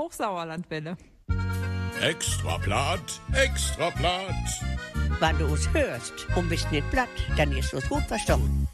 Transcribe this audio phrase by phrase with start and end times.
[0.00, 0.96] Hochsauerlandwelle.
[2.00, 4.32] Extra Blatt, extra Blatt.
[5.20, 8.66] Wenn du es hörst und bist nicht platt, dann ist es gut verstanden.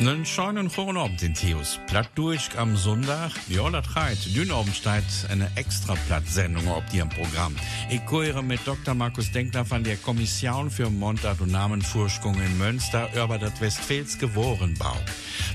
[0.00, 1.78] Einen schönen guten Abend in Theos.
[1.86, 3.32] Platt durch am Sonntag.
[3.48, 4.34] Ja, das reicht.
[4.34, 7.54] Dünn Abend steht eine extra Platt-Sendung auf Ihrem Programm.
[7.90, 8.94] Ich gehöre mit Dr.
[8.94, 14.96] Markus Denkler von der Kommission für Montag und Namenforschung in Münster über das Westfälske Wohrenbau.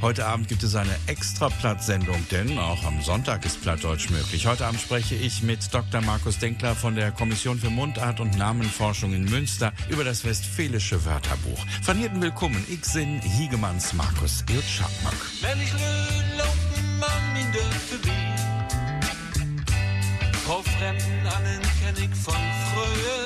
[0.02, 4.46] Heute Abend gibt es eine extra Platt-Sendung, denn auch am Sonntag ist Plattdeutsch möglich.
[4.46, 6.02] Heute Abend spreche ich mit Dr.
[6.02, 11.66] Markus Denkler von der Kommission für Mundart und Namenforschung in Münster über das Westfälische Wörterbuch.
[11.82, 15.16] Von hier willkommen, ich bin Hiegemanns Markus Iltschapmak.
[15.42, 15.72] Wenn ich
[16.38, 18.12] laufen Mann in der Verbi
[20.46, 22.36] Frau Fremden annen kenn ich von
[22.70, 23.26] früher.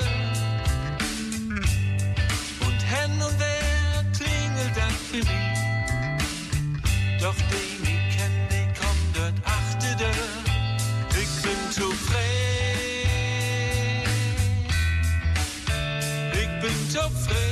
[2.66, 5.28] Und hen und wer klingelt dann für mich?
[7.20, 10.20] Doch den ich kenn, den kommt dort achte der
[11.22, 12.30] Ich bin zu frei
[16.32, 17.49] Ich bin zu frei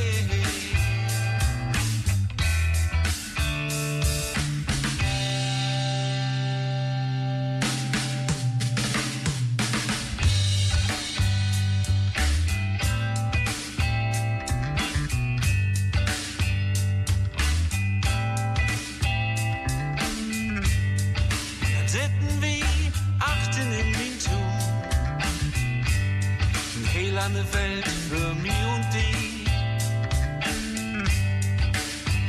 [27.28, 29.44] Eine Welt für mich und die.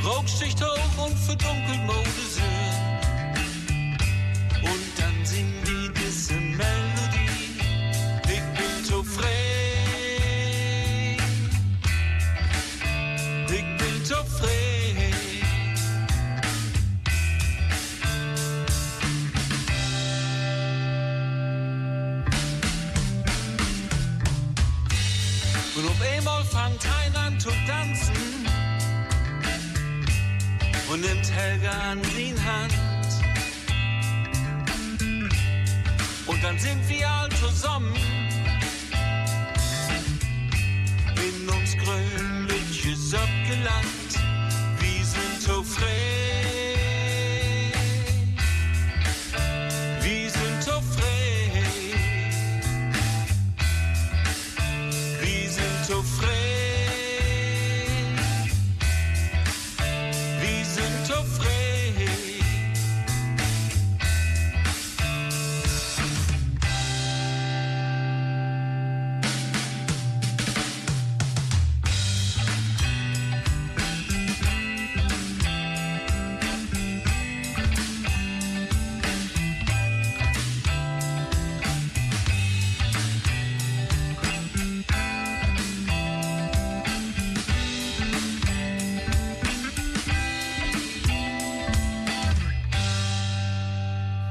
[0.04, 2.27] Rauch sticht hoch und verdunkelt Mode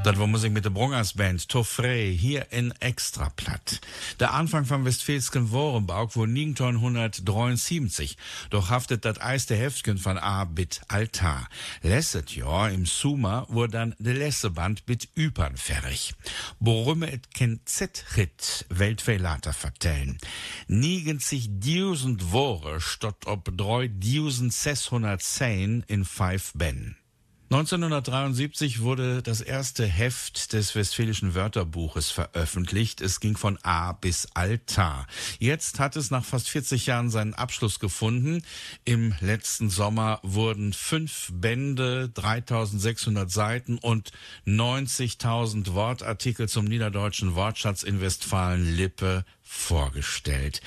[0.07, 3.81] Das war Musik mit der Brungers Band, Toffrey, hier in Extraplatt.
[4.21, 8.15] Der Anfang vom Westfälsken Worenbau wo 1973.
[8.49, 11.49] Doch haftet das eiste Heftchen von A bit Altar.
[11.81, 16.15] Lesset Jahr im Summer wurde dann de letzte Band bit Üpern fertig.
[16.61, 20.19] Worümme et ken Z-Hit Weltfehlater vertellen.
[20.69, 26.95] Niegend sich diusend Wore stott ob drei diusend 610 in five Ben.
[27.49, 32.99] 1973 wurde das erste Heft des Westfälischen Wörterbuches veröffentlicht.
[32.99, 35.07] Es ging von A bis Altar.
[35.39, 38.43] Jetzt hat es nach fast 40 Jahren seinen Abschluss gefunden.
[38.83, 44.11] Im letzten Sommer wurden fünf Bände, 3600 Seiten und
[44.45, 50.59] 90.000 Wortartikel zum niederdeutschen Wortschatz in Westfalen-Lippe vorgestellt.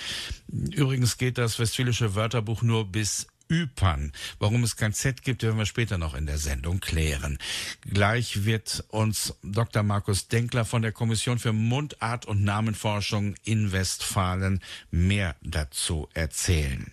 [0.48, 4.12] Übrigens geht das Westfälische Wörterbuch nur bis Ypern.
[4.38, 7.38] Warum es kein Z gibt, werden wir später noch in der Sendung klären.
[7.82, 9.82] Gleich wird uns Dr.
[9.82, 14.60] Markus Denkler von der Kommission für Mundart und Namenforschung in Westfalen
[14.90, 16.92] mehr dazu erzählen.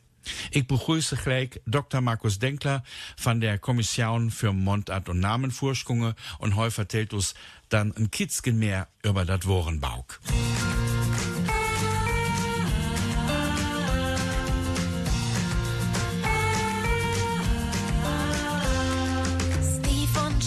[0.52, 2.02] Ich begrüße gleich Dr.
[2.02, 2.84] Markus Denkler
[3.16, 7.34] von der Kommission für Mundart und Namenforschung und heute vertellt uns
[7.70, 10.20] dann ein Kitzgen mehr über das Worenbauk.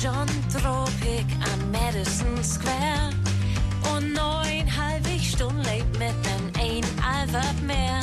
[0.02, 3.10] John Tropik am Madison Square.
[3.94, 8.00] Und neuneinhalb Stunden lebt mit dem ein Albert mehr.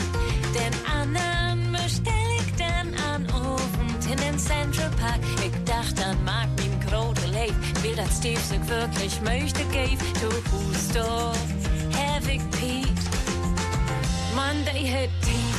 [0.54, 5.22] Den anderen bestell ich dann an Ofen in den Central Park.
[5.44, 10.30] Ich dachte an Mark, mein Grote lebt, will das die sich wirklich möchte, gave to
[10.52, 11.32] Husto.
[11.98, 13.02] Havik Pete,
[14.36, 15.57] Monday hit Tiet.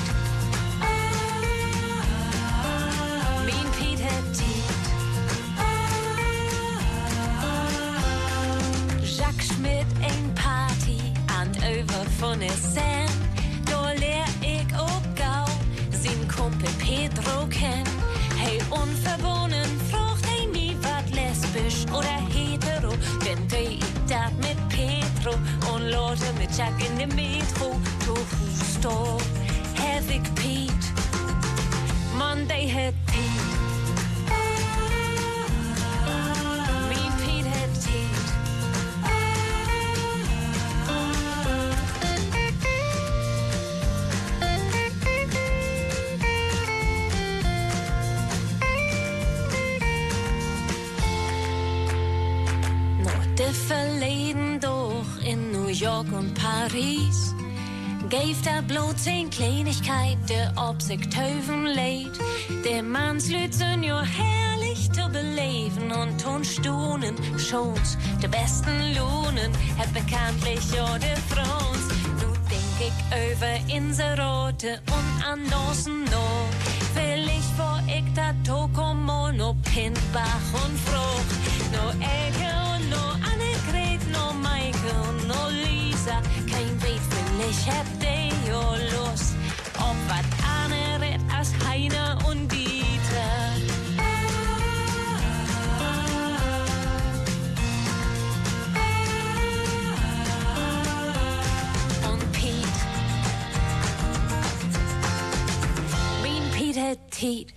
[12.19, 13.09] Von Sen.
[13.67, 15.47] Da lehr ich auch gau,
[15.91, 17.85] sin Kumpel Pedro kenn.
[18.37, 22.93] Hey, unverbunden, frucht hey nie wat lesbisch oder hetero.
[23.25, 23.79] Denn de
[24.09, 25.35] dat mit Pedro
[25.73, 27.81] und Leute mit Jack in dem Metro.
[28.05, 29.19] To Husto,
[29.77, 30.87] Havik Pete,
[32.19, 32.95] Monday hit
[55.99, 57.35] York und Paris.
[58.09, 62.17] Geeft er bloot zijn Kleinigkeit, der ob sich töven leid.
[62.65, 69.93] Der Mannslüt sind jo herrlich zu beleben und tun stunen, schons, de besten Lohnen, hat
[69.93, 71.85] bekanntlich jo de Frons.
[72.21, 72.99] Nu denk ich
[73.33, 76.29] über Inserote und an Dosen no.
[76.95, 80.98] Will ich vor ich da Tokomo, no Pintbach und Frucht.
[87.99, 88.61] De jo
[88.93, 89.35] Lust.
[89.79, 93.57] Ob wat anderes als Heiner und Dieter.
[102.11, 102.77] Und Piet.
[106.23, 107.53] Mean Peter Tiet.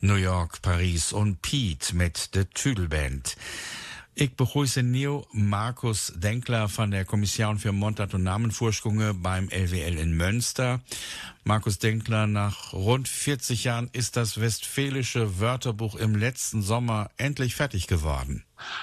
[0.00, 3.36] New York, Paris und Pete mit der Tüdelband.
[4.20, 10.16] Ich begrüße Neo Markus Denkler von der Kommission für Mundart- und Namenvorschungen beim LWL in
[10.16, 10.80] Münster.
[11.44, 17.86] Markus Denkler, nach rund 40 Jahren ist das Westfälische Wörterbuch im letzten Sommer endlich fertig
[17.86, 18.42] geworden.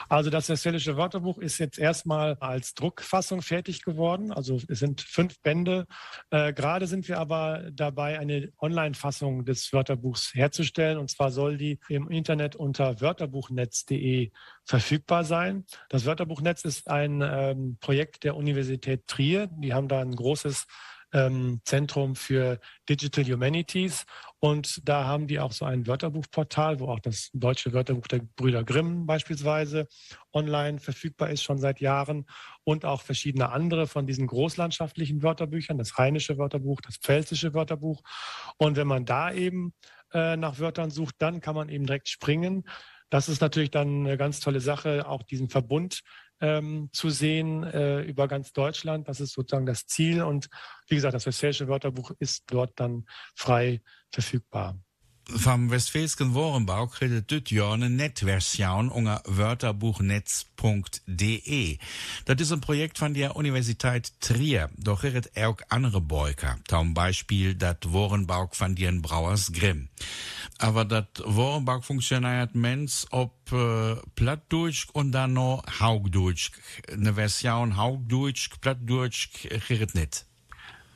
[0.10, 4.32] Also das Westfälische Wörterbuch ist jetzt erstmal als Druckfassung fertig geworden.
[4.32, 5.86] Also es sind fünf Bände.
[6.30, 10.98] Äh, Gerade sind wir aber dabei, eine Online-Fassung des Wörterbuchs herzustellen.
[10.98, 14.32] Und zwar soll die im Internet unter wörterbuchnetz.de
[14.64, 15.66] verfügbar sein.
[15.90, 19.48] Das Wörterbuchnetz ist ein ähm, Projekt der Universität Trier.
[19.48, 20.66] Die haben da ein großes
[21.16, 22.60] ähm, Zentrum für
[22.90, 24.06] Digital Humanities.
[24.40, 28.66] Und da haben die auch so ein Wörterbuchportal, wo auch das deutsche Wörterbuch der Brüder
[28.66, 29.88] Grimm beispielsweise
[30.34, 32.26] online verfügbar ist, schon seit Jahren.
[32.66, 38.04] Und auch verschiedene andere von diesen großlandschaftlichen Wörterbüchern, das rheinische Wörterbuch, das pfälzische Wörterbuch.
[38.58, 39.74] Und wenn man da eben
[40.14, 42.66] äh, nach Wörtern sucht, dann kann man eben direkt springen.
[43.10, 46.02] Das ist natürlich dann eine ganz tolle Sache, auch diesen Verbund
[46.42, 49.08] ähm, zu sehen äh, über ganz Deutschland.
[49.08, 50.24] Das ist sozusagen das Ziel.
[50.24, 50.50] Und
[50.88, 53.06] wie gesagt, das Westfälische Wörterbuch ist dort dann
[53.36, 54.78] frei verfügbar.
[55.28, 61.80] Vom Westfälischen Worenbau dit Jahr eine Netversion unter wörterbuchnetz.de.
[62.26, 64.70] Das ist ein Projekt von der Universität Trier.
[64.78, 66.60] Doch irret auch andere Beuker.
[66.68, 69.90] Zum Beispiel das Worenbau von den Brauers Grimm.
[70.60, 76.52] Aber das Worenbau funktioniert mens ob äh, Plattdeutsch und dann noch Haugdeutsch.
[76.88, 79.30] Eine Version Haugdeutsch, Plattdeutsch,
[79.70, 80.28] irret nicht.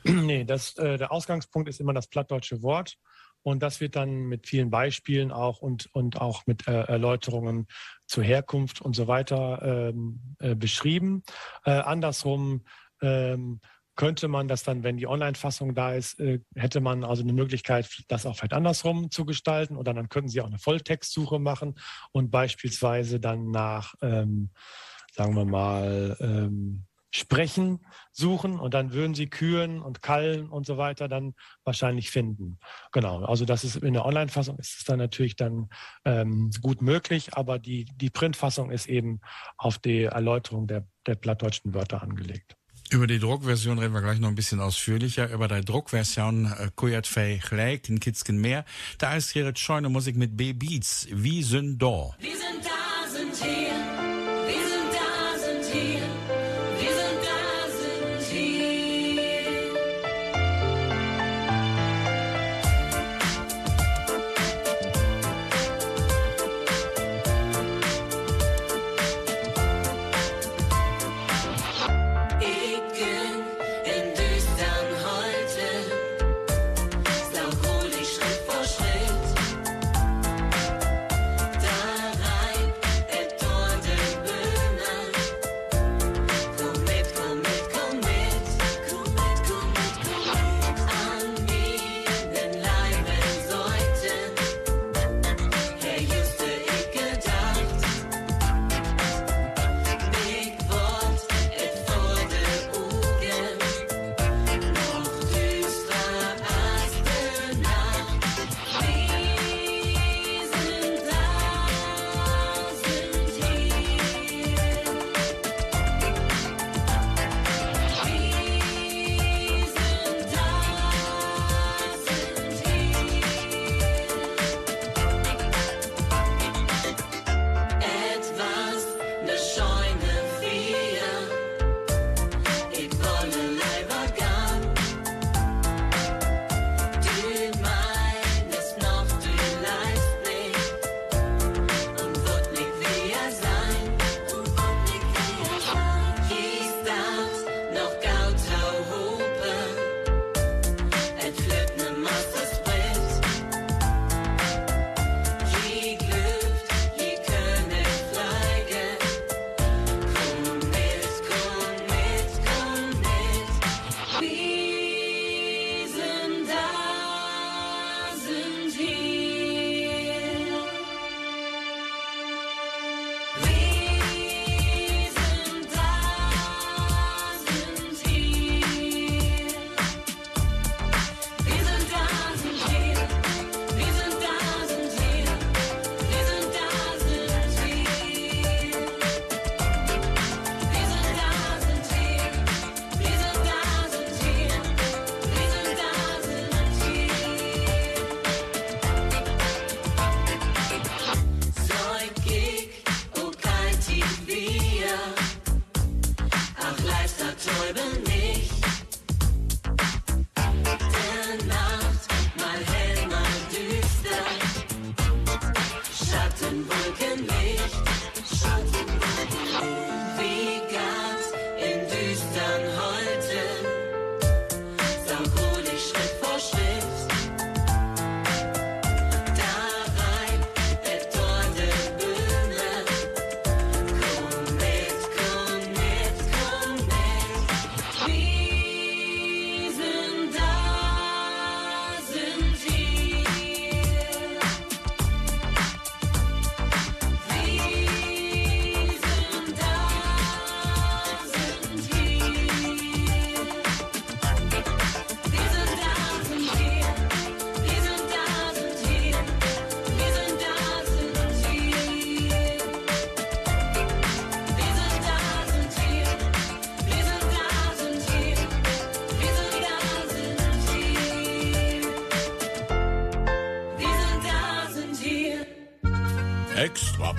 [0.03, 2.99] nee, das, äh, der Ausgangspunkt ist immer das plattdeutsche Wort.
[3.43, 7.67] Und das wird dann mit vielen Beispielen auch und, und auch mit äh, Erläuterungen
[8.05, 11.23] zur Herkunft und so weiter ähm, äh, beschrieben.
[11.65, 12.65] Äh, andersrum
[13.01, 13.61] ähm,
[13.95, 18.03] könnte man das dann, wenn die Online-Fassung da ist, äh, hätte man also eine Möglichkeit,
[18.07, 19.75] das auch vielleicht andersrum zu gestalten.
[19.75, 21.75] Oder dann könnten Sie auch eine Volltextsuche machen
[22.13, 24.51] und beispielsweise dann nach, ähm,
[25.11, 30.77] sagen wir mal, ähm, Sprechen suchen und dann würden sie Kühen und Kallen und so
[30.77, 32.59] weiter dann wahrscheinlich finden.
[32.91, 35.69] Genau, also das ist in der Online-Fassung ist es dann natürlich dann
[36.05, 39.21] ähm, gut möglich, aber die, die Printfassung ist eben
[39.57, 42.55] auf die Erläuterung der, der plattdeutschen Wörter angelegt.
[42.91, 45.29] Über die Druckversion reden wir gleich noch ein bisschen ausführlicher.
[45.31, 48.65] Über die Druckversion äh, Kujat Fei gleich in Kitzken mehr.
[48.97, 51.07] Da ist hier jetzt scheune Musik mit B-Beats.
[51.11, 52.15] Wie sind da?
[52.19, 53.73] Wir sind da, sind hier.
[54.47, 55.98] Wir sind da, sind hier.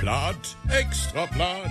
[0.00, 1.68] Blatt, extra Blatt.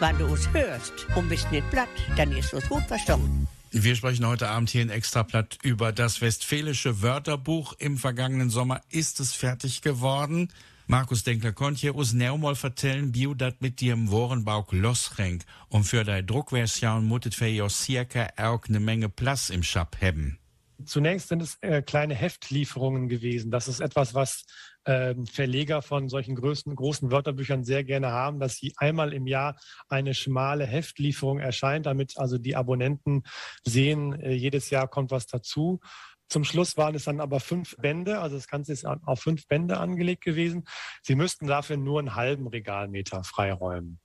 [0.00, 3.46] Wenn du es hörst und bist nicht platt, dann ist es gut verstanden.
[3.70, 7.74] Wir sprechen heute Abend hier in Extrablatt über das Westfälische Wörterbuch.
[7.78, 10.48] Im vergangenen Sommer ist es fertig geworden.
[10.86, 15.44] Markus Denkler konnt hier uns näher mal vertellen, wie du das mit dem Worenbauch losrenk.
[15.68, 20.38] Und für deine Druckversion mutet für ja circa auch eine Menge Platz im Shop haben.
[20.86, 23.50] Zunächst sind es äh, kleine Heftlieferungen gewesen.
[23.50, 24.44] Das ist etwas, was
[24.86, 29.56] ähm, Verleger von solchen größten, großen Wörterbüchern sehr gerne haben, dass sie einmal im Jahr
[29.88, 33.22] eine schmale Heftlieferung erscheint, damit also die Abonnenten
[33.64, 35.80] sehen, äh, jedes Jahr kommt was dazu.
[36.28, 39.78] Zum Schluss waren es dann aber fünf Bände, also das Ganze ist auf fünf Bände
[39.78, 40.64] angelegt gewesen.
[41.02, 44.00] Sie müssten dafür nur einen halben Regalmeter freiräumen.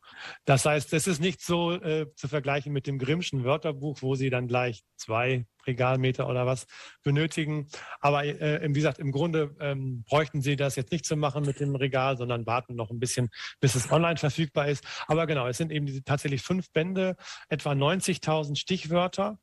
[0.45, 4.29] Das heißt, es ist nicht so äh, zu vergleichen mit dem Grimmschen Wörterbuch, wo Sie
[4.29, 6.65] dann gleich zwei Regalmeter oder was
[7.03, 7.67] benötigen.
[7.99, 11.59] Aber äh, wie gesagt, im Grunde ähm, bräuchten Sie das jetzt nicht zu machen mit
[11.59, 14.83] dem Regal, sondern warten noch ein bisschen, bis es online verfügbar ist.
[15.07, 17.15] Aber genau, es sind eben diese, tatsächlich fünf Bände,
[17.49, 19.39] etwa 90.000 Stichwörter.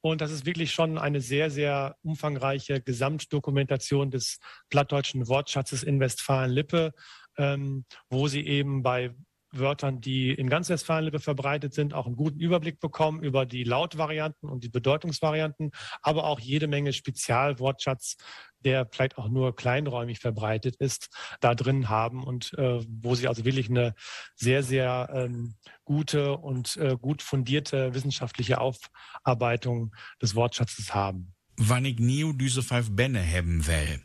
[0.00, 6.92] Und das ist wirklich schon eine sehr, sehr umfangreiche Gesamtdokumentation des plattdeutschen Wortschatzes in Westfalen-Lippe,
[7.36, 9.14] ähm, wo Sie eben bei
[9.52, 14.48] Wörtern, die in ganz Westfalen-Lippe verbreitet sind, auch einen guten Überblick bekommen über die Lautvarianten
[14.48, 15.70] und die Bedeutungsvarianten,
[16.02, 18.16] aber auch jede Menge Spezialwortschatz,
[18.60, 21.08] der vielleicht auch nur kleinräumig verbreitet ist,
[21.40, 23.94] da drin haben und äh, wo sie also wirklich eine
[24.36, 25.54] sehr, sehr ähm,
[25.84, 31.34] gute und äh, gut fundierte wissenschaftliche Aufarbeitung des Wortschatzes haben.
[31.56, 34.00] Wann ich nie diese fünf Bände haben will,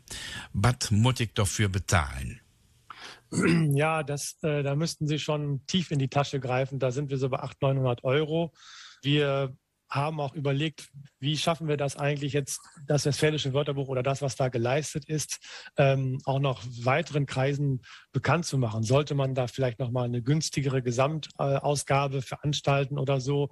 [0.52, 2.40] was muss ich dafür bezahlen?
[3.76, 6.78] Ja, das, äh, da müssten Sie schon tief in die Tasche greifen.
[6.78, 8.52] Da sind wir so bei 800, 900 Euro.
[9.02, 9.54] Wir
[9.88, 10.88] haben auch überlegt,
[11.20, 15.38] wie schaffen wir das eigentlich jetzt, das Westfälische Wörterbuch oder das, was da geleistet ist,
[15.76, 18.82] ähm, auch noch weiteren Kreisen bekannt zu machen.
[18.82, 23.50] Sollte man da vielleicht nochmal eine günstigere Gesamtausgabe veranstalten oder so?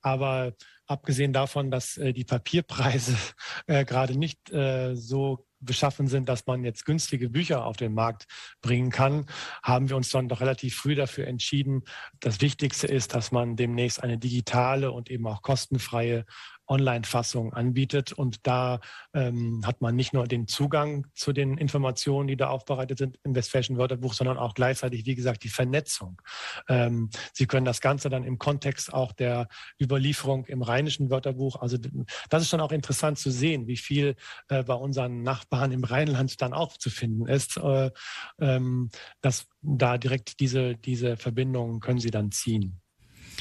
[0.00, 0.52] Aber
[0.86, 3.16] abgesehen davon, dass äh, die Papierpreise
[3.66, 8.26] äh, gerade nicht äh, so beschaffen sind, dass man jetzt günstige Bücher auf den Markt
[8.60, 9.26] bringen kann,
[9.62, 11.82] haben wir uns dann doch relativ früh dafür entschieden.
[12.20, 16.24] Das Wichtigste ist, dass man demnächst eine digitale und eben auch kostenfreie
[16.66, 18.12] Online-Fassung anbietet.
[18.12, 18.80] Und da
[19.12, 23.34] ähm, hat man nicht nur den Zugang zu den Informationen, die da aufbereitet sind im
[23.34, 26.20] Westfälischen Wörterbuch, sondern auch gleichzeitig, wie gesagt, die Vernetzung.
[26.68, 29.48] Ähm, Sie können das Ganze dann im Kontext auch der
[29.80, 31.78] Überlieferung im Rheinischen Wörterbuch, also
[32.30, 34.16] das ist schon auch interessant zu sehen, wie viel
[34.48, 37.56] äh, bei unseren Nachbarn im Rheinland dann auch zu finden ist.
[37.56, 37.90] Äh,
[38.40, 38.90] ähm,
[39.20, 42.80] dass da direkt diese, diese Verbindungen können Sie dann ziehen.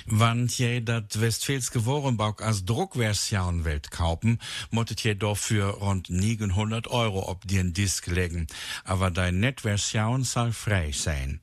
[0.06, 4.40] Wann je dat Westfälske Worenbauch als Druckversion wollt kaufen,
[4.72, 8.48] mottet je doch für rund 900 Euro ob den Disk legen.
[8.84, 11.40] Aber dein Netversion soll frei sein.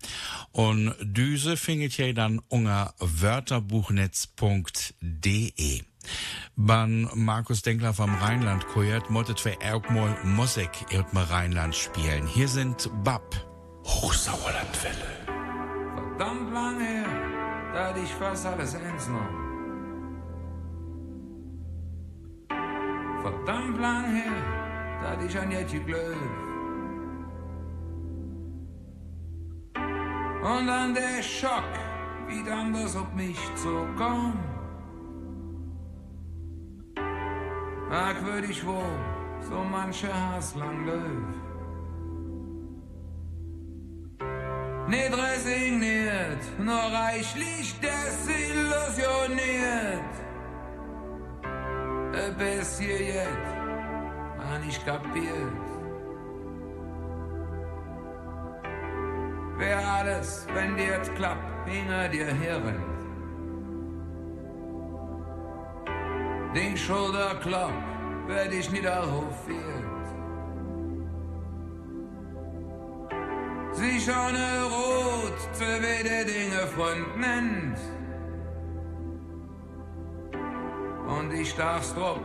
[0.52, 5.84] Und diese findet je dann unter wörterbuchnetz.de.
[6.56, 12.26] Ban Markus Denkler vom Rheinland koert mottet für Ergmol Musik im Rheinland spielen.
[12.26, 13.46] Hier sind Bab.
[13.84, 15.20] Hochsauerlandwelle.
[15.94, 17.39] Verdammt lang her,
[17.72, 19.50] da hatte ich fast alles eins noch.
[23.22, 24.32] Verdammt lang her,
[25.02, 26.16] da hatte ich an Jetje Glöw.
[30.42, 31.72] Und dann der Schock,
[32.28, 34.38] wie dann das auf mich zukam.
[37.90, 38.98] Merkwürdig wohl,
[39.40, 41.49] so mancher Hass lang Löw.
[44.88, 50.00] nicht resigniert, nur reichlich desillusioniert.
[52.38, 53.56] Bis hier jetzt,
[54.38, 55.52] hab nicht kapiert.
[59.58, 63.00] Wer alles, wenn dir jetzt klappt, hinter dir herrennt.
[66.54, 67.72] Den Schulterklopp
[68.26, 69.69] werde ich nicht aufhören.
[73.72, 77.78] Sie schauen rot, für wer der Dinge Freund nennt.
[81.06, 82.20] Und ich darf's drauf,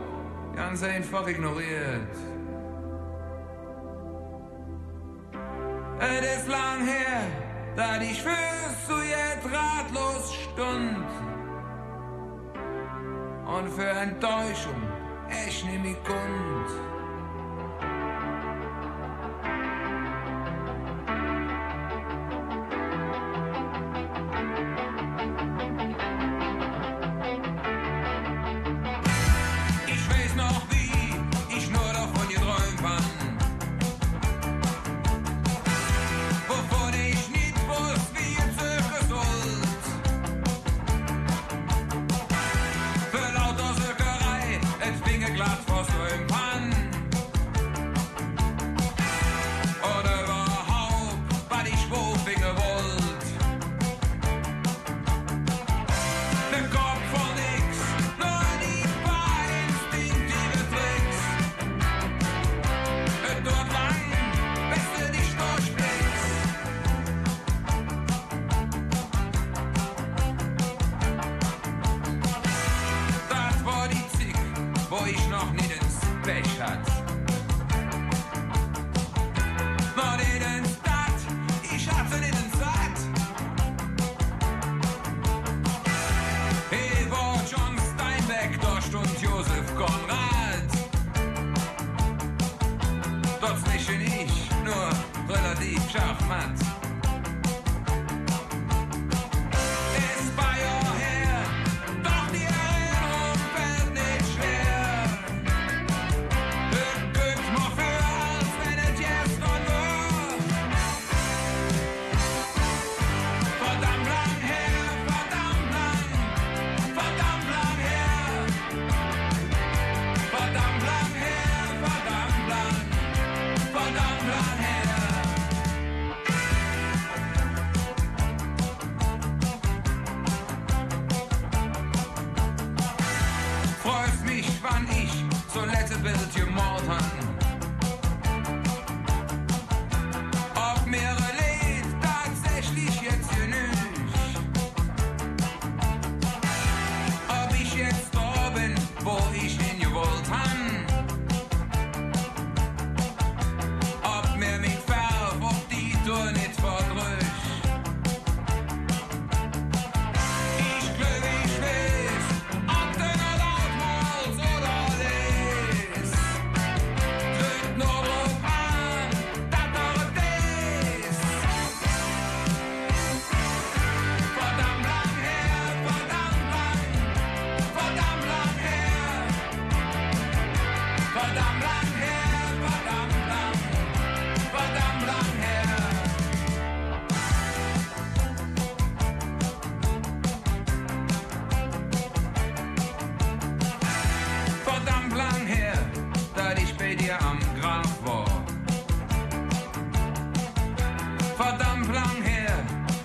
[0.54, 2.16] ganz einfach ignoriert.
[5.98, 7.22] Es ist lang her,
[7.76, 11.06] da ich fürs zu jetzt ratlos stund.
[13.46, 14.82] Und für Enttäuschung,
[15.46, 16.95] ich nehme mich kund.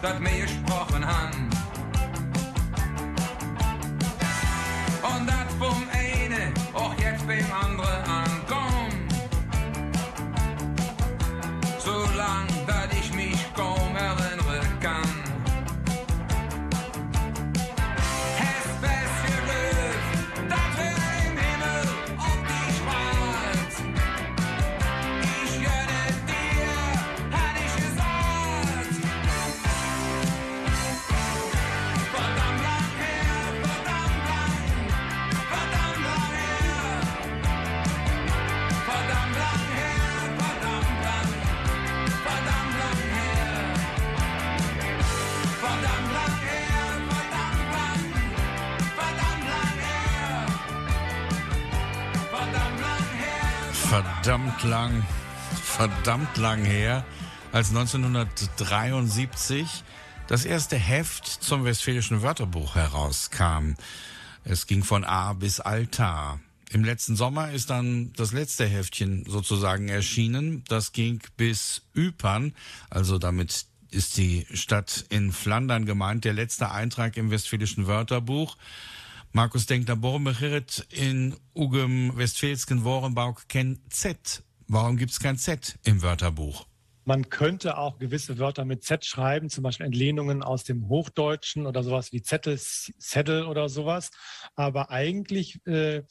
[0.02, 1.41] Dat Meer sprachen an.
[55.82, 57.04] verdammt lang her,
[57.52, 59.84] als 1973
[60.28, 63.74] das erste Heft zum Westfälischen Wörterbuch herauskam.
[64.44, 66.40] Es ging von A bis Altar.
[66.70, 70.64] Im letzten Sommer ist dann das letzte Heftchen sozusagen erschienen.
[70.68, 72.54] Das ging bis Ypern,
[72.92, 78.56] also damit ist die Stadt in Flandern gemeint, der letzte Eintrag im Westfälischen Wörterbuch.
[79.32, 80.32] Markus denkt, da boren
[80.92, 86.66] in Ugem Westfälsken Worenbauk ken Z Warum gibt es kein Z im Wörterbuch?
[87.04, 91.84] Man könnte auch gewisse Wörter mit Z schreiben, zum Beispiel Entlehnungen aus dem Hochdeutschen oder
[91.84, 94.12] sowas wie Zettel, Zettel oder sowas.
[94.56, 96.04] Aber eigentlich äh,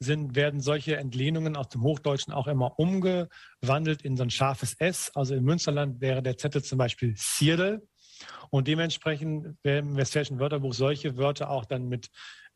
[0.00, 5.10] sind, werden solche Entlehnungen aus dem Hochdeutschen auch immer umgewandelt in so ein scharfes S.
[5.14, 7.86] Also im Münsterland wäre der Zettel zum Beispiel Sierdel.
[8.48, 12.08] Und dementsprechend werden im Westfälischen Wörterbuch solche Wörter auch dann mit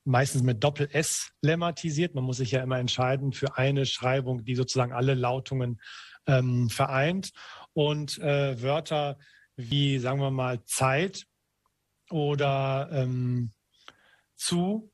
[0.04, 2.14] meistens mit Doppel-S lemmatisiert.
[2.14, 5.80] Man muss sich ja immer entscheiden für eine Schreibung, die sozusagen alle Lautungen
[6.26, 7.32] ähm, vereint.
[7.72, 9.18] Und äh, Wörter
[9.56, 11.26] wie, sagen wir mal, Zeit
[12.10, 13.52] oder ähm,
[14.36, 14.91] zu,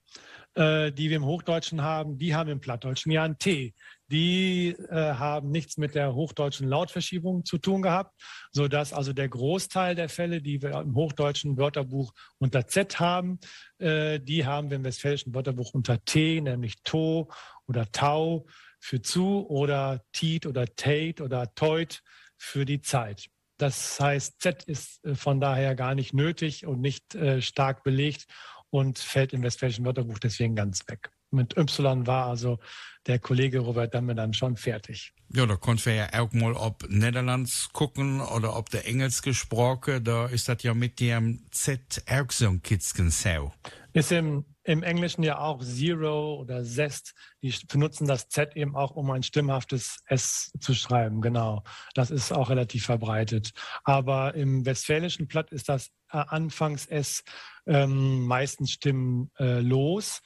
[0.58, 3.74] äh, die wir im Hochdeutschen haben, die haben im Plattdeutschen ja ein T.
[4.10, 9.94] Die äh, haben nichts mit der hochdeutschen Lautverschiebung zu tun gehabt, sodass also der Großteil
[9.94, 13.38] der Fälle, die wir im hochdeutschen Wörterbuch unter Z haben,
[13.78, 17.30] äh, die haben wir im westfälischen Wörterbuch unter T, nämlich To
[17.68, 18.46] oder Tau
[18.80, 22.02] für zu oder Tiet oder Tate oder Teut
[22.36, 23.28] für die Zeit.
[23.58, 28.26] Das heißt, Z ist äh, von daher gar nicht nötig und nicht äh, stark belegt
[28.70, 31.10] und fällt im Westfälischen Wörterbuch deswegen ganz weg.
[31.30, 32.58] Mit Y war also
[33.06, 35.12] der Kollege Robert Damme dann schon fertig.
[35.30, 40.02] Ja, da konnten wir ja auch mal ob Niederlands gucken oder ob der Englisch gesprochen,
[40.04, 43.52] da ist das ja mit dem Z auch so ein Kitzken sau.
[43.92, 47.14] Ist im, im Englischen ja auch Zero oder Zest.
[47.42, 51.22] Die benutzen das Z eben auch, um ein stimmhaftes S zu schreiben.
[51.22, 51.64] Genau.
[51.94, 53.52] Das ist auch relativ verbreitet.
[53.84, 57.24] Aber im Westfälischen Platt ist das äh, Anfangs-S
[57.66, 60.20] ähm, meistens stimmlos,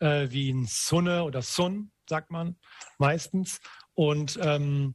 [0.00, 2.56] äh, wie in Sunne oder Sun, sagt man
[2.98, 3.60] meistens.
[3.94, 4.94] Und ähm,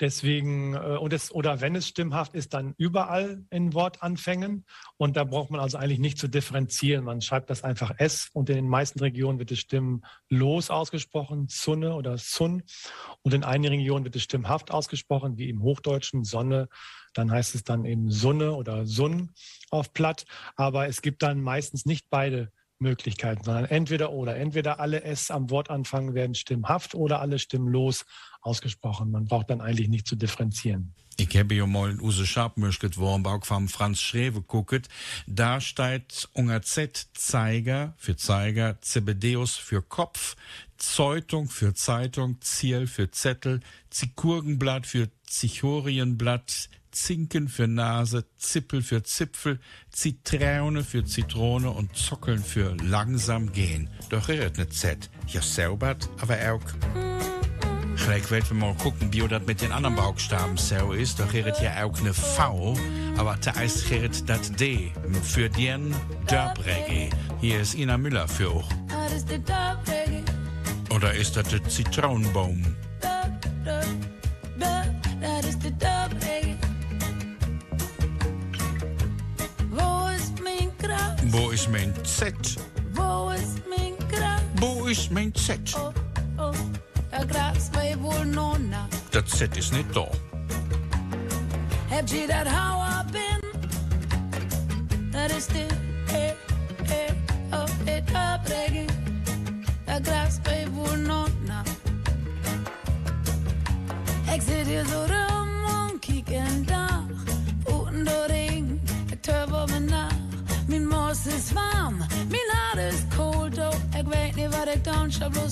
[0.00, 4.64] deswegen, äh, und es, oder wenn es stimmhaft ist, dann überall in Wortanfängen.
[4.96, 7.04] Und da braucht man also eigentlich nicht zu differenzieren.
[7.04, 11.94] Man schreibt das einfach S und in den meisten Regionen wird es stimmlos ausgesprochen, Sunne
[11.94, 12.62] oder Sun.
[13.22, 16.68] Und in einigen Regionen wird es stimmhaft ausgesprochen, wie im Hochdeutschen Sonne.
[17.14, 19.30] Dann heißt es dann eben Sunne oder Sun
[19.70, 20.24] auf Platt.
[20.56, 22.50] Aber es gibt dann meistens nicht beide
[22.80, 24.36] Möglichkeiten, sondern entweder oder.
[24.36, 28.04] Entweder alle S am Wortanfang werden stimmhaft oder alle stimmlos
[28.40, 29.10] ausgesprochen.
[29.10, 30.94] Man braucht dann eigentlich nicht zu differenzieren.
[31.18, 34.88] Ich habe ja mal in Use Schabmüschket Worenbauch vom Franz Schrewe gucket.
[35.26, 40.36] Da steht unter Z Zeiger für Zeiger, Zebedeus für Kopf,
[40.78, 49.58] Zeutung für Zeitung, Ziel für Zettel, Zikurgenblatt für Zichorienblatt, Zinken für Nase, Zippel für Zipfel,
[49.90, 53.90] Zitrone für Zitrone und Zockeln für langsam gehen.
[54.08, 55.10] Doch redet ne Z.
[55.28, 56.62] Ja, saubert, aber auch.
[57.96, 61.20] Gleich werden wir mal gucken, wie das mit den anderen Buchstaben so ist.
[61.20, 62.76] Doch redet ja auch ne V,
[63.16, 65.94] aber da ist redet das D für den
[66.26, 67.10] Dörpreggae.
[67.40, 68.64] Hier ist Ina Müller für
[69.30, 70.24] der Dub-Reggae,
[70.94, 72.74] Oder ist das der Zitronenbaum?
[81.30, 81.42] Grab?
[81.42, 82.34] Wo ist mein Z?
[82.92, 84.42] Wo ist mein Grab?
[84.56, 85.74] Wo ist mein Z?
[85.76, 85.92] Oh,
[86.38, 86.52] oh,
[87.12, 88.88] der Grab's bei wohl noch nach.
[89.10, 90.06] Das Z ist nicht da.
[91.90, 93.40] Habt ihr das How I been?
[95.12, 95.68] Das ist der,
[96.16, 96.30] eh,
[96.88, 97.12] eh,
[97.52, 98.86] oh, der Dub-Reggae.
[99.86, 101.64] Der Grab's bei wohl noch nach.
[104.34, 105.09] Ich sit hier so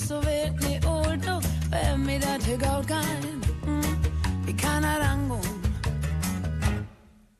[0.08, 1.40] so wird nicht old, oh.
[1.70, 3.98] Wenn mir das hier gut geht, hm,
[4.46, 5.40] wie kann er angehen?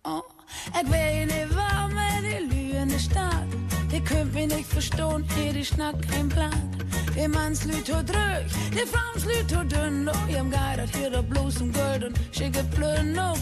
[0.04, 0.22] Oh,
[0.70, 3.46] ich weiß nicht, warum er die Lüge Stadt.
[3.90, 6.70] Die könnt mich nicht verstehen, hier die Schnack kein Plan.
[7.16, 10.09] Die Manns Lüt to drück, die Frauens Lüt to dünn.
[10.09, 13.38] Oh, ich hab geidert hier da bloß um Geld und schicke Plön auf,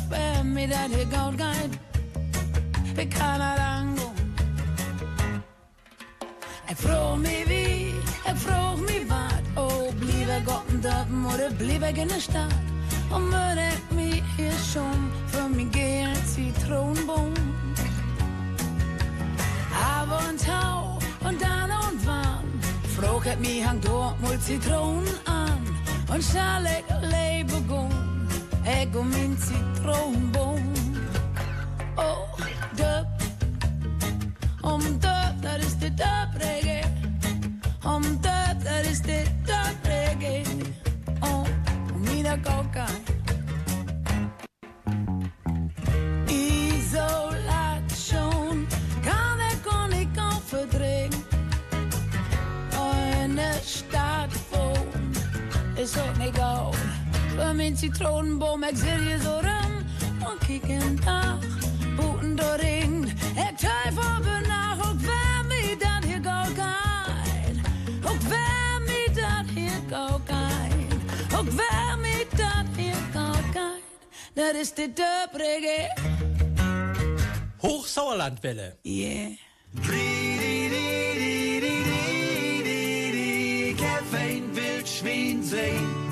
[6.82, 7.48] mir hier gut geht.
[7.48, 9.42] Wie ich frag mich wat.
[9.56, 12.54] Oh, blieb er Gott in Dörpen oder blieb er in der Stadt?
[13.10, 17.34] Und ich mich hier schon für mich gehen Zitronenbaum?
[19.98, 22.46] Aber und Tau und dann und wann
[23.32, 25.58] ich mich hang dort mal Zitronen an
[26.12, 27.90] und gehen,
[28.64, 30.74] ich um mein Zitronenbaum.
[31.96, 32.35] Oh,
[34.76, 36.82] um Döp, das ist der Döp-Reggae.
[37.84, 39.86] Um Döp, das ist der Döp-Reggae.
[39.86, 40.44] reggae
[41.22, 41.46] oh,
[41.94, 42.86] mina coca.
[46.28, 47.86] Isolation
[49.02, 51.24] kan ik kon ik kan verdringen.
[53.22, 55.14] In de stad woon
[55.74, 56.76] is ook niet goud.
[57.36, 59.84] Voor mijn citronenboom, ik zit hier zo rum.
[60.20, 61.55] En kijk een dag,
[61.96, 63.10] boeten door ring.
[63.48, 67.56] Ik twijfel benach, ook waar mij dat hier goud gaat.
[68.04, 71.38] Ook waar mij dat hier goud gaat.
[71.38, 73.80] Ook waar mij dat hier goud gaat.
[74.32, 75.92] Dat is de dub reggae.
[77.56, 78.76] Hochsauerlandwelle.
[78.82, 79.30] Yeah.
[83.68, 86.05] Ik heb een wild Schwein sehen.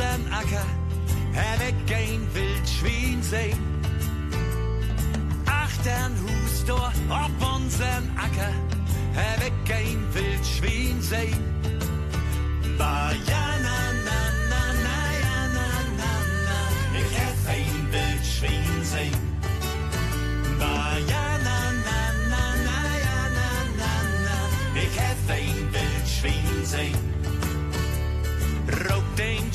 [0.00, 0.66] Unseren Acker,
[1.94, 3.58] ein Wildschwein sehen.
[5.46, 8.52] Achtern Hus da auf unseren Acker,
[9.16, 11.44] ein Wildschwein sehen.
[12.78, 14.62] Ba ja na na na
[15.22, 15.68] ja na
[16.00, 16.12] na
[16.46, 16.60] na,
[16.98, 19.22] ich hab ein Wildschwein sehen.
[20.58, 21.58] Ba ja na
[21.88, 22.44] na na
[23.04, 23.92] ja na na
[24.24, 27.09] na, ich hab ein Wildschwein sehen.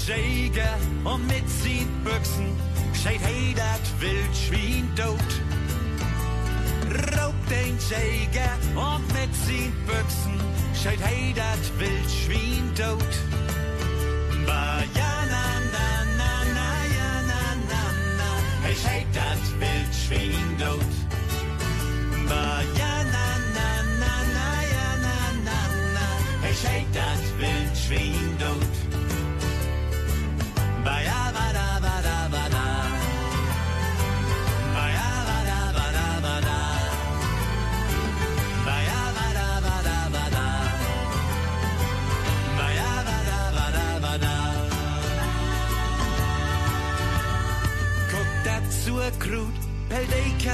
[0.08, 2.56] Jäger und mit sin Büchsen
[2.94, 5.32] steht hey dat Wildschwein tot.
[7.18, 10.40] Raubt den Jäger und mit sin Büchsen
[10.80, 13.14] steht hey dat Wildschwein tot.
[14.46, 15.05] Ba ja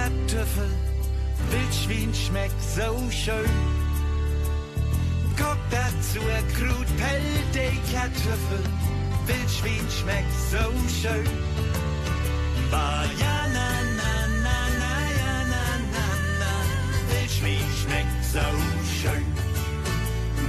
[0.01, 0.69] Kartoffel.
[1.51, 3.49] Wildschwein schmeckt so schön.
[5.37, 6.19] Guck dazu
[6.55, 8.63] Krut, pellt die Kartoffel.
[9.27, 10.63] Wildschwein schmeckt so
[11.01, 11.29] schön.
[12.71, 13.03] Ba.
[17.09, 18.45] Wildschwein schmeckt so
[18.99, 19.25] schön.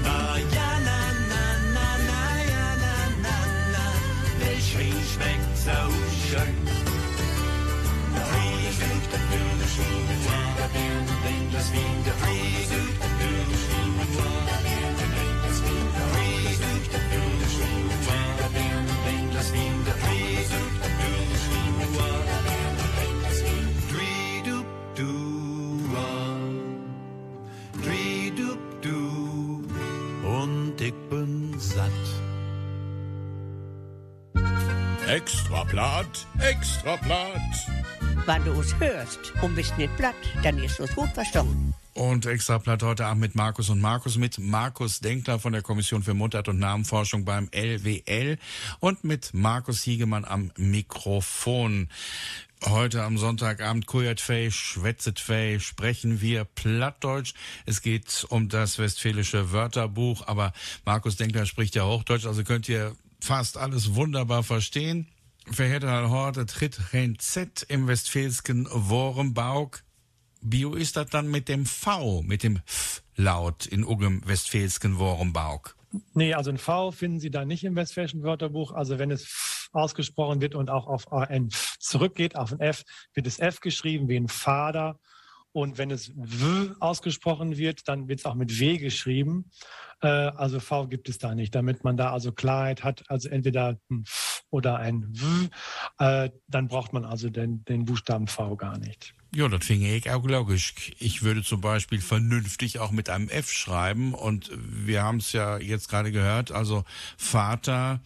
[0.03, 1.45] Ba ja na na
[1.77, 3.37] na na ja na na
[3.73, 3.85] na.
[4.38, 6.12] Wildschwein schmeckt so schön.
[35.13, 37.82] Extra Blatt, extra Blatt.
[38.27, 41.75] Wenn du es hörst und bist nicht platt, dann ist es gut verstanden.
[41.94, 46.14] Und Extrablatt heute Abend mit Markus und Markus, mit Markus Denkler von der Kommission für
[46.14, 48.38] Mundart- und Namenforschung beim LWL
[48.81, 51.88] und mit Markus Hiegemann am Mikrofon.
[52.64, 57.35] Heute am Sonntagabend Kujatfei, Schwätzetfei, sprechen wir Plattdeutsch.
[57.66, 60.53] Es geht um das westfälische Wörterbuch, aber
[60.85, 65.09] Markus Denkler spricht ja Hochdeutsch, also könnt ihr fast alles wunderbar verstehen.
[65.51, 69.83] Verhärter Horte tritt kein Z im westfälsken Worembauk.
[70.41, 75.77] Bio ist das dann mit dem V, mit dem F-Laut in ugem westfälsken Worembauk.
[76.15, 78.73] Nee, also ein V finden Sie da nicht im Westfälischen Wörterbuch.
[78.73, 83.27] Also wenn es F ausgesprochen wird und auch auf ein zurückgeht, auf ein F, wird
[83.27, 84.99] es F geschrieben wie ein Vater.
[85.53, 89.51] Und wenn es W ausgesprochen wird, dann wird es auch mit W geschrieben.
[90.01, 91.55] Äh, also V gibt es da nicht.
[91.55, 95.49] Damit man da also Klarheit hat, also entweder ein F oder ein W,
[95.99, 99.15] äh, dann braucht man also den, den Buchstaben V gar nicht.
[99.35, 100.75] Ja, das finde ich auch logisch.
[100.99, 105.57] Ich würde zum Beispiel vernünftig auch mit einem F schreiben und wir haben es ja
[105.57, 106.85] jetzt gerade gehört, also
[107.17, 108.01] Vater,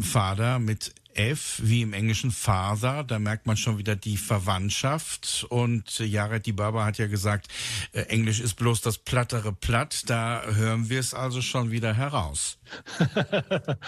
[0.00, 3.04] Vater mit F wie im englischen Father.
[3.04, 5.46] Da merkt man schon wieder die Verwandtschaft.
[5.48, 7.48] Und äh, Jared die Baba hat ja gesagt,
[7.92, 10.08] äh, Englisch ist bloß das plattere Platt.
[10.08, 12.58] Da hören wir es also schon wieder heraus.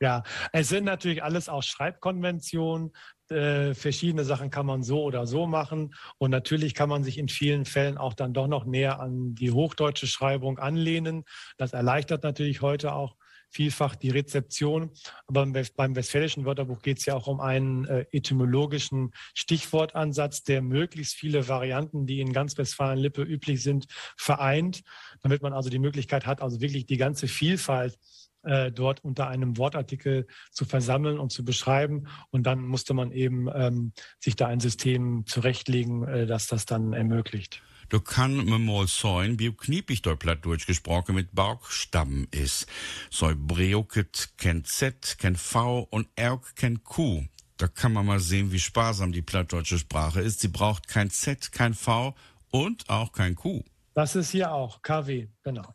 [0.00, 2.92] ja, es sind natürlich alles auch Schreibkonventionen.
[3.30, 5.94] Äh, verschiedene Sachen kann man so oder so machen.
[6.18, 9.50] Und natürlich kann man sich in vielen Fällen auch dann doch noch näher an die
[9.50, 11.24] hochdeutsche Schreibung anlehnen.
[11.56, 13.16] Das erleichtert natürlich heute auch
[13.54, 14.90] vielfach die Rezeption.
[15.26, 21.14] Aber beim Westfälischen Wörterbuch geht es ja auch um einen äh, etymologischen Stichwortansatz, der möglichst
[21.14, 23.86] viele Varianten, die in ganz Westfalen-Lippe üblich sind,
[24.16, 24.82] vereint,
[25.22, 27.98] damit man also die Möglichkeit hat, also wirklich die ganze Vielfalt
[28.42, 32.08] äh, dort unter einem Wortartikel zu versammeln und zu beschreiben.
[32.30, 36.92] Und dann musste man eben ähm, sich da ein System zurechtlegen, äh, das das dann
[36.92, 37.62] ermöglicht.
[37.94, 42.66] Du kann me mal sein, wie kniepig dort platt durchgesprochen mit Bauchstamm ist.
[43.08, 47.22] So Breuket kennt Z, kennt V und Erk kennt Q.
[47.56, 50.40] Da kann man mal sehen, wie sparsam die plattdeutsche Sprache ist.
[50.40, 52.16] Sie braucht kein Z, kein V
[52.50, 53.62] und auch kein Q.
[53.94, 55.72] Das ist hier auch KW, genau.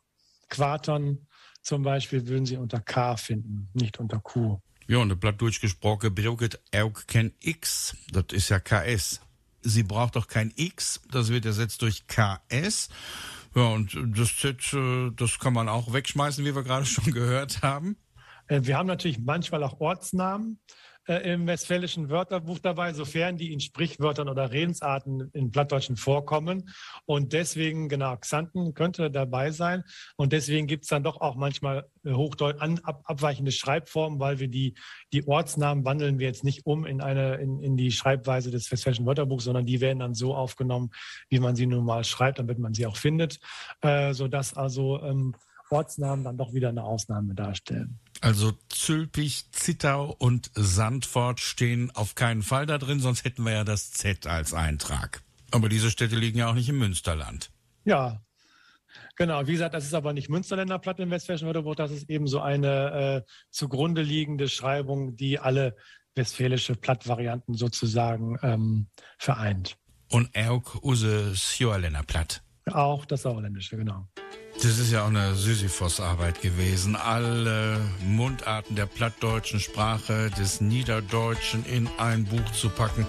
[0.50, 1.26] Quarton
[1.62, 4.60] zum Beispiel würden Sie unter K finden, nicht unter Q.
[4.90, 7.96] Ja, und der Blatt durchgesprochen, Breuket Erk kennt X.
[8.12, 9.22] Das ist ja KS
[9.62, 12.90] sie braucht doch kein X, das wird ersetzt durch KS.
[13.56, 17.62] Ja, und das Z, äh, das kann man auch wegschmeißen, wie wir gerade schon gehört
[17.62, 17.98] haben.
[18.48, 20.60] Äh, wir haben natürlich manchmal auch Ortsnamen
[21.10, 26.70] äh, im westfälischen Wörterbuch dabei, sofern die in Sprichwörtern oder Redensarten in Plattdeutschen vorkommen.
[27.06, 29.84] Und deswegen, genau, Xanten könnte dabei sein.
[30.18, 34.40] Und deswegen gibt es dann doch auch manchmal äh, Hochdeutsch an, ab, abweichende Schreibformen, weil
[34.40, 34.76] wir die,
[35.12, 39.08] die Ortsnamen wandeln wir jetzt nicht um in, eine, in, in die Schreibweise des westfälischen
[39.08, 40.92] Wörterbuchs, sondern die werden dann so aufgenommen,
[41.30, 43.40] wie man sie nun mal schreibt, damit man sie auch findet,
[43.82, 45.34] äh, sodass also ähm,
[45.70, 48.00] Ortsnamen dann doch wieder eine Ausnahme darstellen.
[48.22, 53.64] Also Zülpich, Zittau und Sandfort stehen auf keinen Fall da drin, sonst hätten wir ja
[53.64, 55.22] das Z als Eintrag.
[55.52, 57.52] Aber diese Städte liegen ja auch nicht im Münsterland.
[57.86, 58.22] Ja,
[59.16, 62.26] Genau, wie gesagt, das ist aber nicht Münsterländer Platt im Westfälischen Wörterbuch, das ist eben
[62.26, 65.76] so eine äh, zugrunde liegende Schreibung, die alle
[66.16, 69.78] westfälische Plattvarianten sozusagen ähm, vereint.
[70.10, 72.42] Und auch use Sjoerländer Platt.
[72.72, 74.08] Auch das Sauerländische, genau.
[74.62, 76.96] Das ist ja auch eine Sisyphos-Arbeit gewesen.
[76.96, 83.08] Alle Mundarten der plattdeutschen Sprache, des Niederdeutschen in ein Buch zu packen.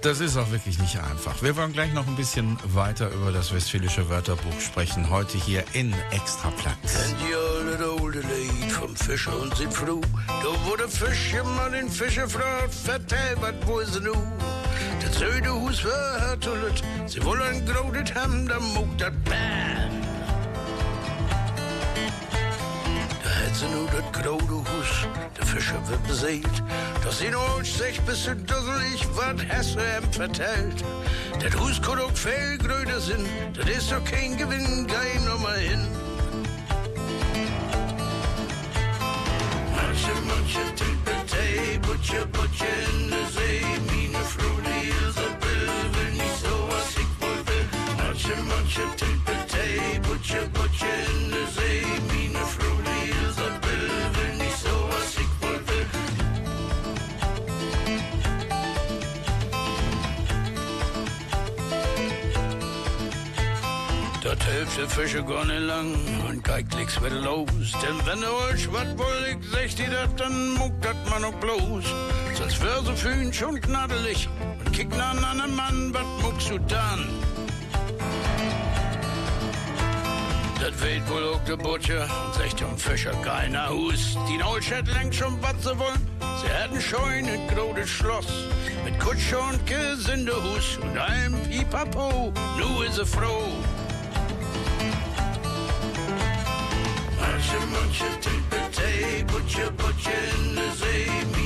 [0.00, 1.42] Das ist auch wirklich nicht einfach.
[1.42, 5.10] Wir wollen gleich noch ein bisschen weiter über das Westfälische Wörterbuch sprechen.
[5.10, 5.94] Heute hier in
[8.16, 10.00] alte Lied vom Fischer und froh?
[10.26, 14.12] Da wurde Fischer mal den Fischer fragt, vertell, was wo ist nu?
[15.02, 20.05] Das söde Hus war hartulet, sie wollen grodet haben, da muckt das Bam.
[23.54, 25.06] Sie nu dat grode hus,
[25.38, 26.62] de Fischer wird beseelt.
[27.04, 30.84] Doch sie nur sich bis zu dusselig, wat Hesse em vertellt.
[31.42, 35.58] Dat Hus kann auch viel gröder sind, dat ist doch kein Gewinn, geh noch mal
[35.58, 35.86] hin.
[39.76, 46.54] Manche, manche Tippeltei, Butcher, Butcher in der See, meine Frau, die Isabel, will nicht so,
[46.70, 47.66] was ich wohl will.
[47.98, 50.65] Manche, manche Tippeltei, Butcher, Butcher in
[64.26, 65.94] Dat hilft der Fische gar nicht lang
[66.28, 67.46] und kein Klicks wird los.
[67.80, 71.84] Denn wenn du euch wat wollig sagt ihr dat, dann muckt dat man auch bloß.
[72.34, 77.08] Sonst wär so fühlen schon knaddelig und kicken an einen Mann, wat muckst du dann?
[80.60, 84.18] Dat weht wohl auch der Butcher und sagt dem Fischer keiner Hus.
[84.28, 86.04] Die Neulstadt lenkt schon, was sie wollen.
[86.42, 88.26] Sie hätten scheun ein großes Schloss
[88.84, 92.32] mit Kutsche und Gesindehus und einem Pipapo.
[92.58, 93.52] Nu is sie froh.
[97.46, 101.45] Manche, manche Tippeltei, Butcher, Butcher in der See.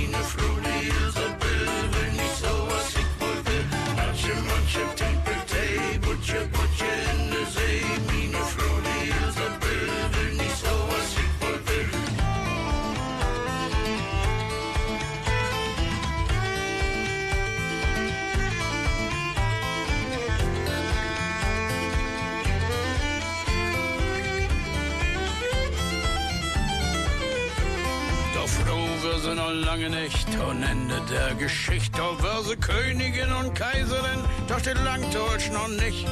[29.52, 32.02] lange nicht und Ende der Geschichte.
[32.02, 36.06] Auf Verse Königin und Kaiserin, doch den Langdeutsch noch nicht.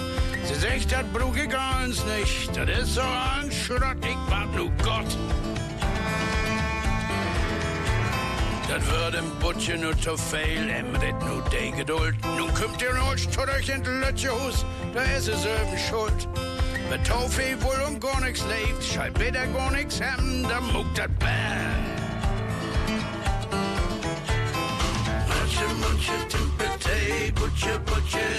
[0.45, 4.71] Sie sagt, das Blut ich uns nicht, das ist so ein Schrott, ich bat nur
[4.83, 5.17] Gott.
[8.69, 12.17] Das wird im Butchen nur zu fehl, im Ritt nur de Geduld.
[12.37, 14.65] Nun kommt ihr noch euch in Lötchehus,
[14.95, 16.29] da ist es eben schuld.
[16.91, 21.09] Wenn Tofi wohl um gar nichts lebt, schall bitte gar nichts haben, dann muckt das
[21.19, 21.98] Bär.
[27.59, 28.39] Butcher, butcher,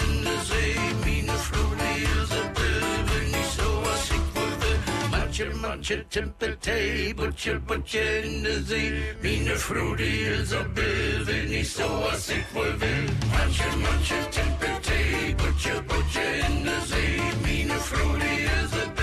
[6.10, 9.16] temper Timpeltei, butcher, butcher in de zee.
[9.22, 13.10] Mine fruity is op bil, wil niet zoals ik wel wil.
[13.32, 17.22] Manche, manche Timpeltei, butcher, butcher in de zee.
[17.42, 18.99] Mine fruity is op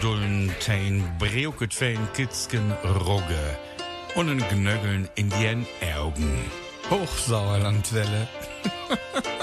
[0.00, 3.58] Dullen, tein breuket fein Kitzken Rogge
[4.14, 5.66] und ein Gnögeln in dien
[5.98, 6.50] Augen.
[6.90, 8.26] Hochsauerlandwelle.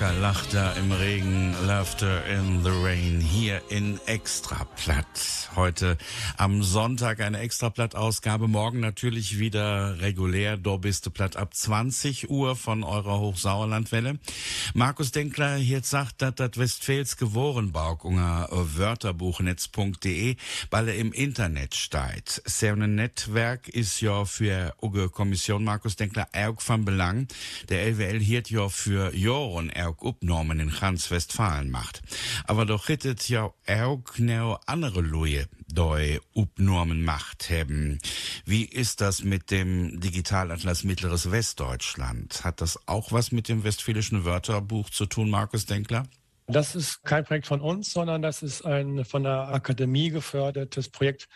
[0.00, 5.50] Wacker Lachter im Regen, Laughter in the Rain hier in Extraplatt.
[5.56, 5.98] Heute
[6.38, 13.18] am Sonntag eine Extraplatt-Ausgabe, morgen natürlich wieder regulär Dorbiste Platt ab 20 Uhr von eurer
[13.18, 14.18] Hochsauerlandwelle.
[14.72, 20.36] Markus Denkler hier sagt, dass das Westfäls gewohren Wörterbuchnetz.de,
[20.70, 22.40] weil er im Internet steigt.
[22.46, 27.28] Sein Netzwerk ist ja für Uge Kommission Markus Denkler auch von Belang.
[27.68, 32.00] Der LWL hielt ja für Joren auch ook opnamen in ganz Westfalen macht.
[32.46, 37.98] Aber doch hittet ja auch noch andere Leute, die Upnormen macht haben.
[38.44, 42.44] Wie ist das mit dem Digitalatlas Mittleres Westdeutschland?
[42.44, 46.06] Hat das auch was mit dem westfälischen Wörterbuch zu tun, Markus Denkler?
[46.46, 51.28] Das ist kein Projekt von uns, sondern das ist ein von der Akademie gefördertes Projekt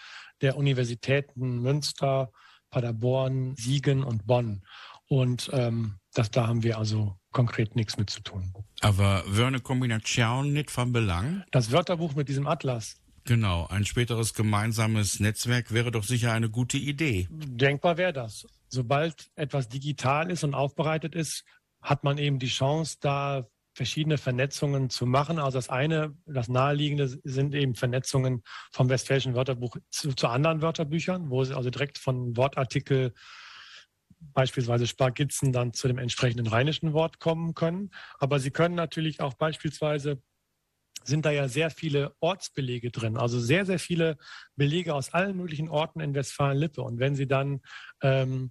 [0.43, 2.31] der Universitäten Münster,
[2.71, 4.63] Paderborn, Siegen und Bonn.
[5.09, 8.55] Und ähm, das, da haben wir also konkret nichts mit zu tun.
[8.81, 11.45] Aber Wörne Kombination nicht von Belang?
[11.51, 12.97] Das Wörterbuch mit diesem Atlas.
[13.25, 17.29] Genau, ein späteres gemeinsames Netzwerk wäre doch sicher eine gute Idee.
[17.31, 18.47] Denkbar wäre das.
[18.69, 21.45] Sobald etwas digital ist und aufbereitet ist,
[21.83, 25.39] hat man eben die Chance, da verschiedene Vernetzungen zu machen.
[25.39, 31.31] Also das eine, das naheliegende sind eben Vernetzungen vom Westfälischen Wörterbuch zu, zu anderen Wörterbüchern,
[31.31, 33.13] wo sie also direkt von Wortartikel
[34.33, 37.91] beispielsweise Spargitzen dann zu dem entsprechenden rheinischen Wort kommen können.
[38.19, 40.23] Aber sie können natürlich auch beispielsweise
[41.07, 44.17] sind da ja sehr viele Ortsbelege drin, also sehr, sehr viele
[44.57, 46.81] Belege aus allen möglichen Orten in Westfalen-Lippe.
[46.81, 47.61] Und wenn Sie dann
[48.03, 48.51] ähm,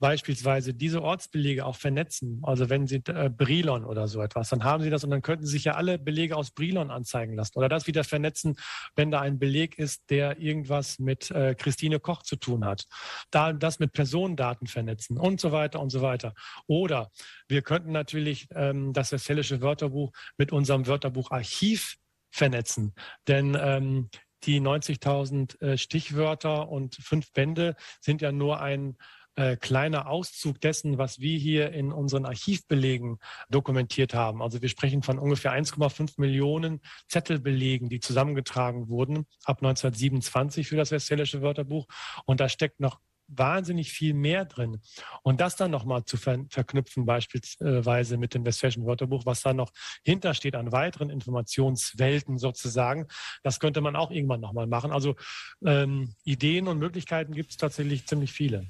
[0.00, 4.82] beispielsweise diese Ortsbelege auch vernetzen, also wenn Sie äh, Brilon oder so etwas, dann haben
[4.82, 7.68] Sie das und dann könnten Sie sich ja alle Belege aus Brilon anzeigen lassen oder
[7.68, 8.56] das wieder vernetzen,
[8.96, 12.86] wenn da ein Beleg ist, der irgendwas mit äh, Christine Koch zu tun hat.
[13.30, 16.34] Da das mit Personendaten vernetzen und so weiter und so weiter.
[16.66, 17.10] Oder
[17.46, 21.96] wir könnten natürlich ähm, das Westfälische Wörterbuch mit unserem Wörterbucharchiv
[22.30, 22.94] vernetzen,
[23.28, 24.08] denn ähm,
[24.44, 28.96] die 90.000 äh, Stichwörter und fünf Bände sind ja nur ein
[29.40, 33.18] äh, kleiner Auszug dessen, was wir hier in unseren Archivbelegen
[33.48, 34.42] dokumentiert haben.
[34.42, 40.90] Also wir sprechen von ungefähr 1,5 Millionen Zettelbelegen, die zusammengetragen wurden ab 1927 für das
[40.90, 41.86] Westfälische Wörterbuch.
[42.26, 44.82] Und da steckt noch wahnsinnig viel mehr drin.
[45.22, 49.72] Und das dann nochmal zu ver verknüpfen, beispielsweise mit dem Westfälischen Wörterbuch, was da noch
[50.04, 53.06] hintersteht an weiteren Informationswelten sozusagen,
[53.42, 54.90] das könnte man auch irgendwann nochmal machen.
[54.90, 55.16] Also
[55.64, 58.68] ähm, Ideen und Möglichkeiten gibt es tatsächlich ziemlich viele.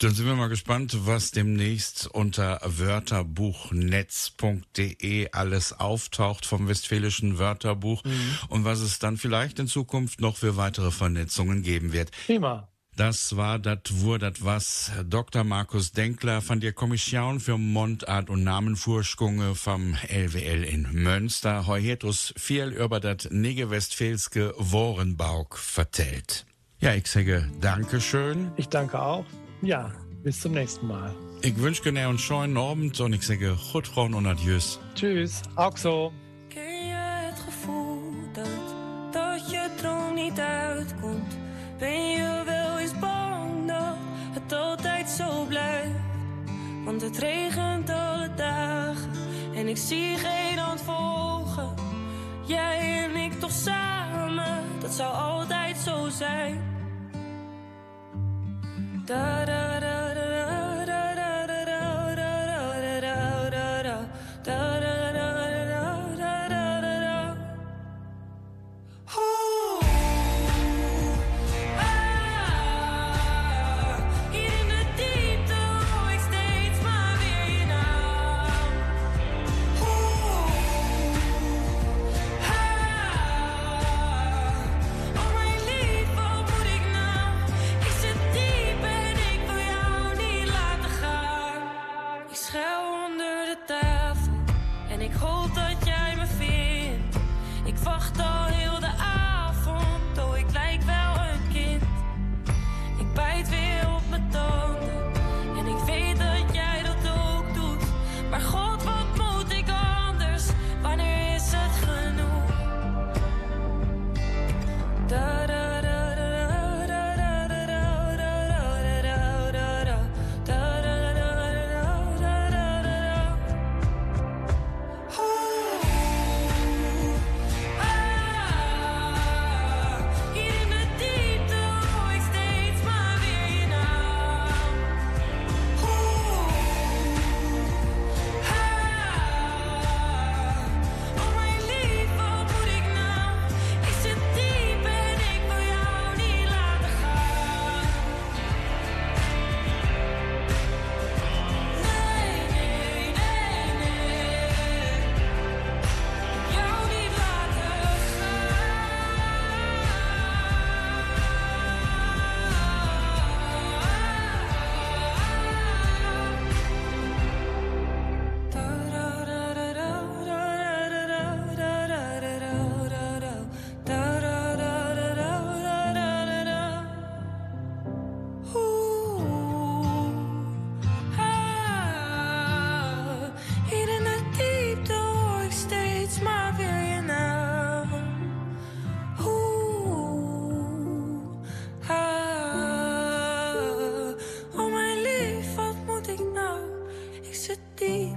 [0.00, 8.38] Dann sind wir mal gespannt, was demnächst unter wörterbuchnetz.de alles auftaucht vom Westfälischen Wörterbuch Mhm.
[8.48, 12.12] und was es dann vielleicht in Zukunft noch für weitere Vernetzungen geben wird.
[12.26, 12.68] Prima.
[12.96, 15.44] Das war dat wur dat was Dr.
[15.44, 21.66] Markus Denkler von der Kommission für Mundart und Namenvorschunge vom LWL in Münster.
[21.66, 26.46] Heuetus viel über dat Nege-Westfälske Worenbauk vertellt.
[26.80, 28.50] Ja, ich sage Dankeschön.
[28.56, 29.26] Ich danke auch.
[29.62, 29.90] Ja,
[30.22, 31.14] bis zum nächsten Mal.
[31.42, 34.80] Ich wünsche genau einen schönen Abend und ich sage Guttrauen und Adieus.
[34.94, 36.12] Tschüss, auch so.
[36.48, 38.46] Ken je het gevoel dat,
[39.12, 41.36] dat je droom niet uitkomt?
[41.78, 43.96] Ben je wel eens bang dat
[44.32, 46.00] het altijd zo blijft?
[46.84, 49.10] Want het regent alle dagen
[49.54, 51.74] en ik zie geen hand volgen.
[52.46, 56.69] Jij en ik toch samen, dat zou altijd zo zijn.
[59.10, 60.19] Da da da da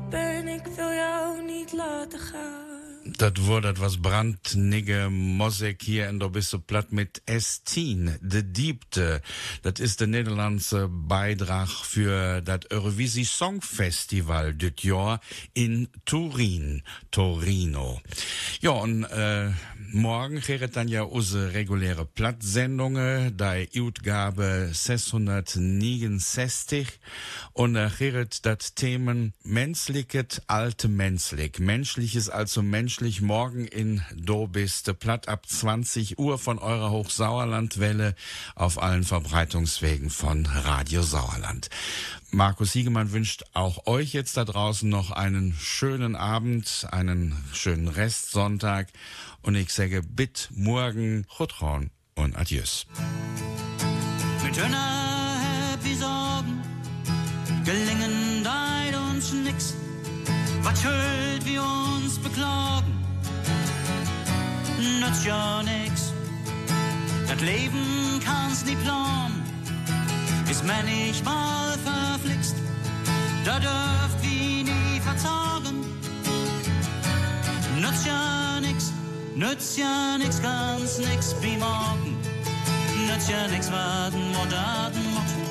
[0.10, 2.73] ben, ik wil jou niet laten gaan.
[3.06, 9.22] Das wurde was brandnige Musik hier in der bist du platt mit S10, de Diebte.
[9.62, 15.20] Das ist der niederlandse Beitrag für das Eurovisie Song Festival dit Jahr
[15.54, 16.82] in Turin,
[17.12, 18.00] Torino.
[18.62, 19.50] Ja, und äh,
[19.92, 26.88] morgen wäret dann ja unsere reguläre Plattsendungen, da Utgabe 669
[27.52, 35.28] und da wäret das Themen menschliches, alte menschlich, menschliches also menschlich morgen in Dobiste platt
[35.28, 38.14] ab 20 Uhr von eurer Hochsauerlandwelle
[38.56, 41.70] auf allen Verbreitungswegen von Radio Sauerland.
[42.30, 48.90] Markus Siegemann wünscht auch euch jetzt da draußen noch einen schönen Abend, einen schönen Restsonntag
[49.42, 52.86] und ich sage bitt morgen Chutron und Adieus.
[54.44, 56.62] Mit Hörner happy Sorgen
[57.66, 59.74] gelingen deit uns nix.
[60.64, 62.94] Was schuld wir uns beklagen,
[65.02, 66.14] nützt ja nix.
[67.28, 69.44] Das Leben kann's nie planen,
[70.50, 72.56] ist manchmal verflixt.
[73.44, 75.84] Da dürft wir nie verzagen,
[77.82, 78.94] nützt ja nix,
[79.36, 82.18] nützt ja nix, ganz nix wie morgen.
[83.06, 85.44] Nützt ja nix, warten, warten, warten.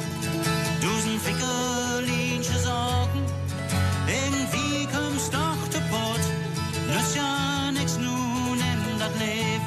[0.80, 3.24] Dusen Fickerlinche Sorgen,
[7.12, 9.61] Nützt ja nix, nun nimm das Leben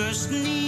[0.00, 0.59] burst